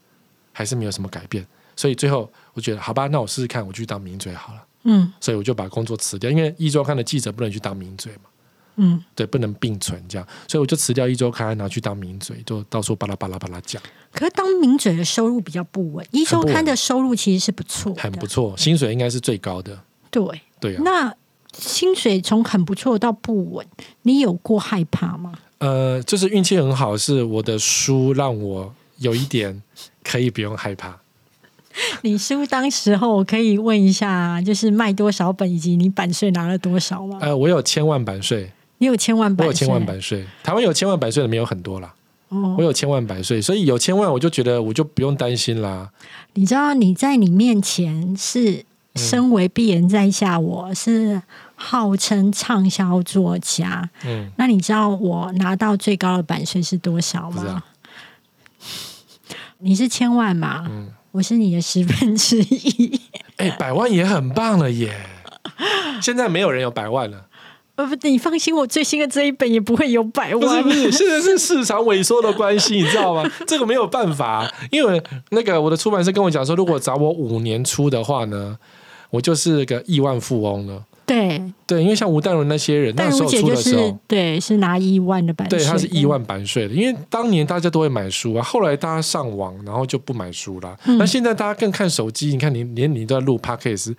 [0.53, 1.45] 还是没有什么改变，
[1.81, 4.63] 所以最后我觉得好吧，那我试试看，我去当名嘴好了。
[4.83, 8.29] 嗯所以我就把工作辞掉，因为一周刊的记者不能去当名嘴嘛，
[8.75, 9.03] 嗯。
[9.15, 13.81] 对，不能并存这样，所以我就辞掉一周刊，然后去当名嘴，就到处巴拉巴拉巴拉讲，
[14.13, 19.79] 可是当名嘴的收入比较不稳，一周刊的收入其实是不错的，很不错，薪水应该是最高的，
[20.11, 20.21] 对。
[20.59, 20.81] 对啊。
[20.85, 21.15] 那
[21.51, 23.65] 薪水从很不错到不稳，
[24.03, 25.33] 你有过害怕吗？
[25.57, 29.63] 呃，就是运气很好，是我的书让我有一点
[30.03, 31.00] 可以不用害怕。
[32.03, 37.17] 你书当时候我可以问一下，就是卖多少本，以及你版税拿了多少吗？
[37.21, 41.93] 呃，我有千万版税，你有千万版税，我有千万版税，台湾有千万版税的没有很多啦，
[42.29, 42.63] 哦我。
[42.63, 45.89] 有千万版税，所以有千万我就觉得我就不用担心啦。
[46.33, 51.21] 你知道你在你面前是身为鄙人在下，我是
[51.55, 53.89] 号称畅销作家。
[54.05, 57.63] 嗯，那你知道我拿到最高的版税是多少吗？
[59.59, 60.65] 你是千万嘛？
[60.69, 62.99] 嗯我是你的十分之一。
[63.37, 64.95] 哎、百万也很棒了耶！
[66.01, 67.27] 现在没有人有百万了。
[67.75, 70.39] 呃，不，你放心，我最新的这一本也不会有百万。
[70.39, 73.29] 不是不是，现在是市场萎缩的关系，你知道吗？
[73.47, 78.57] 这个没有办法，因为那个我的出版社跟我讲说，如果找我五年出的话呢，
[79.09, 80.83] 我就是个亿万富翁了。
[81.11, 86.05] 对，对，因为像吴淡如那些人，那但时候出的时候，对，是拿一万的版税，对，他是亿。
[86.05, 90.77] 万版税的，因为当年大家都会买书啊，后来大家上网，然后就不买书啦。
[90.85, 93.93] 嗯那现在大家更看手机，你看你连你都在录 podcast，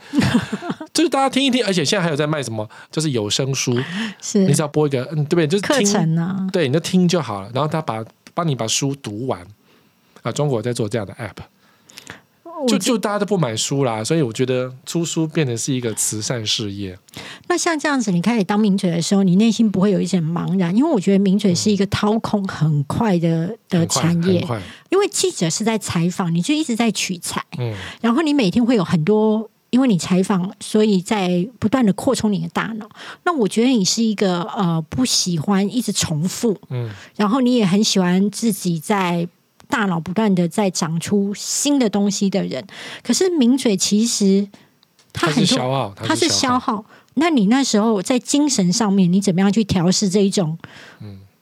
[0.93, 3.75] 就是大家听一听，而且现在还有在卖什么，就是有声书，
[4.21, 5.47] 是你只要播一个，嗯，对不对？
[5.47, 7.51] 就是课听程啊，对，你就听就好了。
[7.55, 9.41] 然后他把帮你把书读完
[10.23, 11.43] 啊，中国在做这样的 app，
[12.67, 16.99] 就就大家都不买书啦，所以我觉得出书变得是一个慈善事业。
[17.49, 24.47] 那像这样子，你开始当名嘴的时候，你内心不会有一些茫然，因为我觉得名嘴是一个掏空很快的的产业
[24.91, 29.49] 因为记者是在采访，你就一直在取材，嗯，然后你每天会有很多。
[29.73, 32.87] 因为你采访，所以在不断的扩充你的大脑。
[33.25, 39.27] 那我觉得你是一个呃不喜欢一直重复，嗯，然后你也很喜欢自己在
[39.73, 42.63] 大脑不断的在长出新的东西的人。
[43.03, 44.47] 可是抿嘴其实
[45.11, 46.85] 他它很多是消耗，它是消消耗。
[47.15, 50.59] 那你那时候在精神上面，你怎么样去调试这一种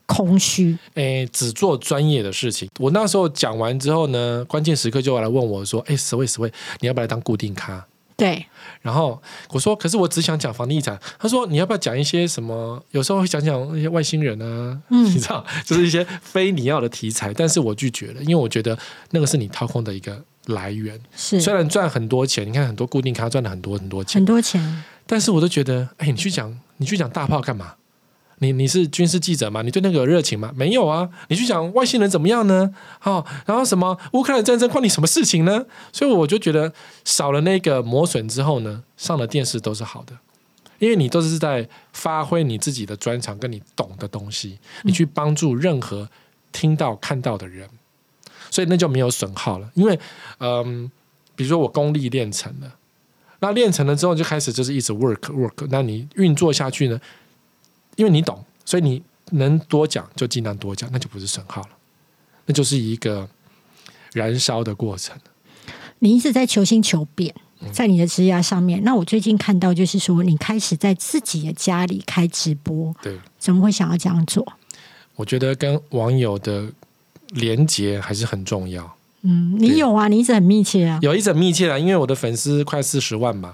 [0.07, 0.79] 空虚？
[0.95, 2.69] 诶，只做专业的事情。
[2.79, 7.85] 我那时候讲完之后呢，关键时刻就来问我说：“诶，十位十位，你要不要来当固定咖？”
[8.17, 8.45] 对，
[8.81, 12.83] 然后我说：“可是我只想讲房地产。”他说：“你要不要讲一些什么？
[12.93, 18.79] 有时候会讲讲那些外星人啊，嗯你知道，就是一些非你要的题材。”但是我拒绝了，因为我觉得
[19.11, 20.99] 那个是你掏空的一个来源。
[21.15, 24.85] 是虽然赚很多钱，你看很多固定咖赚了很多很多钱很，多钱。
[25.07, 27.75] 但是我都觉得，哎，你去讲你去讲大炮干嘛？
[28.41, 29.63] 你你是军事记者吗？
[29.63, 30.53] 你对那个有热情吗？
[30.57, 31.09] 没有啊！
[31.29, 32.75] 你去讲外星人怎么样呢？
[33.03, 35.65] 哦，然后什么乌克兰战争关你什么事情呢？
[35.93, 36.73] 所以我就觉得
[37.05, 40.17] 少了那个磨损之后呢，上了电视都是好的，
[40.79, 46.09] 因为你都是在发挥你自己的专长跟你懂的东西，你去帮助任何
[46.51, 47.69] 听到看到的人，
[48.51, 49.71] 所以那就没有损耗了。
[49.75, 49.99] 因为
[50.39, 50.91] 嗯，
[51.37, 52.77] 比如说我功力练成了。
[53.43, 55.67] 那练成了之后，就开始就是一直 work work。
[55.71, 57.01] 那你运作下去呢？
[58.01, 61.69] 因为你懂，所以你能多讲就尽量多讲，那就不是损耗了，
[62.47, 63.29] 那就是一个
[64.15, 65.15] 燃烧的过程。
[65.99, 67.35] 你一直在求新求变，
[67.71, 68.83] 在你的职涯上面。
[68.83, 74.51] 那我最近看到就是说，你开始在自己的家里开直播，对，怎么会想要这样做？
[75.17, 76.73] 我觉得跟网友的
[77.33, 78.97] 连接还是很重要。
[79.21, 80.99] 嗯，你有啊，你一直很密切啊。
[81.03, 83.53] 有一直很密切啊，因为我的粉丝快四十万嘛，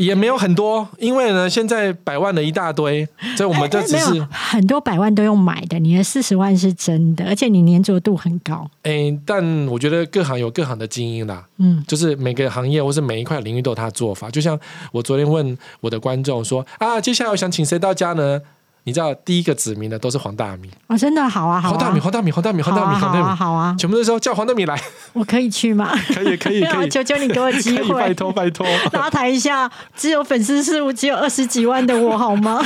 [0.00, 8.66] 也没有很多，因为呢现在百万的一大堆，所以我们这只是很多百万都用买的，你的四十万是真的，而且你粘着度很高。
[8.84, 14.30] 诶，但我觉得各行有各行的精英啦，嗯，就是每个行业或是每一块领域都有他的做法。
[14.30, 14.58] 就像
[14.90, 18.40] 我昨天问我的观众说啊，接下来我想请谁到家呢？
[18.84, 21.28] 你知道第一个指名的都是黄大米，哦，真的？
[21.28, 24.80] 好啊，好啊，黄大米，黄大米，黄大米，黄大米，黄大米，好啊，全部都说叫黄大米来，
[25.12, 25.90] 我可以去吗？
[26.14, 32.60] 可以，可以，可以， 求求你给我机会，拜，托，拜托，拉抬一下只有粉丝数只有二十几万的我好吗？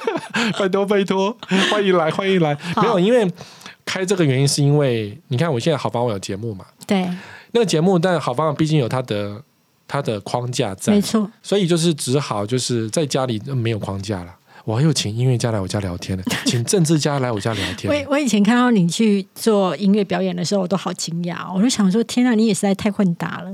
[0.58, 1.36] 拜托，拜托，
[1.70, 2.56] 欢迎来，欢迎来。
[2.76, 3.30] 没有，因为
[3.84, 7.08] 开这个原因是因为你看我现在好房我有节目嘛，对，
[7.52, 9.42] 那个节目，但好房毕竟有它的
[9.86, 10.92] 它的框架在。
[10.92, 14.34] 没，错，所以就是只好就是在家里呃没有框架了。
[14.68, 17.90] 我还有请音乐家来我家聊天了， 请政治家来我家聊天。
[17.90, 23.50] 我我以前看到你去做音乐表演的时候，我都好惊讶哦，我就想说，天啊，你也实在太混搭了。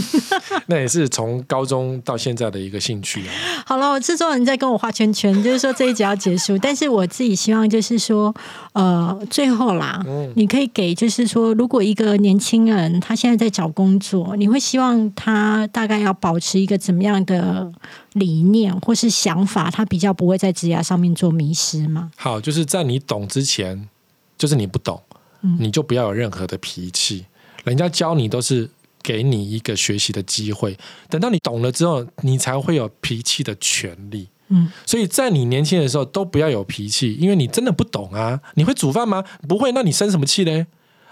[0.68, 3.30] 那也是从高中到现在的一个兴趣啊。
[3.66, 8.34] 好了，我制作人在跟我画圈圈，就是说这一集要结束，但是我自己希望就是说，
[8.72, 17.70] 呃，最后啦，嗯你可以给就是说，如果一个年轻人他现在在找工作，你会希望他大概要保持一个怎么样的
[18.18, 22.10] 理念或是想法，他比较不会在职涯上面做迷失吗？
[22.16, 23.88] 好，就是在你懂之前，
[24.36, 25.00] 就是你不懂，
[25.42, 27.26] 嗯你就不要有任何的脾气。
[27.64, 28.70] 人家教你都是
[29.02, 30.76] 给你一个学习的机会，
[31.08, 34.28] 等到你懂了之后，你才会有脾气的权利。
[34.48, 38.40] 嗯，所以在你年轻的时候都不要有脾气，因为你真的不懂啊。
[38.54, 39.22] 你会煮饭吗？
[39.46, 40.66] 不会，那你生什么气嘞？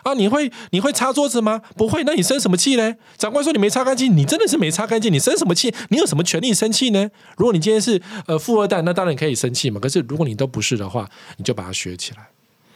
[0.07, 1.61] 啊，你会你会擦桌子吗？
[1.77, 2.95] 不会，那你生什么气嘞？
[3.19, 5.75] 长官说你没擦干净，你真的是没擦干净，你生什么气？
[5.89, 7.11] 你有什么权利生气呢？
[7.37, 9.81] 如果你今天是呃富二代，那当然可以生气嘛。
[9.81, 12.29] 可是如果你都不是的话，你就把它学起来。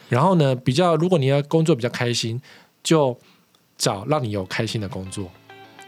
[0.09, 2.43] 然后呢，比较如果你要工作比较开心，
[2.83, 3.17] 就
[3.79, 5.31] 找让你有开心的工作。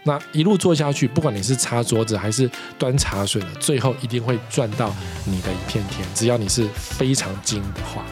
[0.05, 6.07] 那一路做下去，不管你是擦桌子还是端茶水的，最后一定会赚到你的一片天。
[6.15, 8.05] 只要你是非常精的话。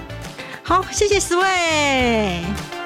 [0.64, 2.81] 好，谢谢四位。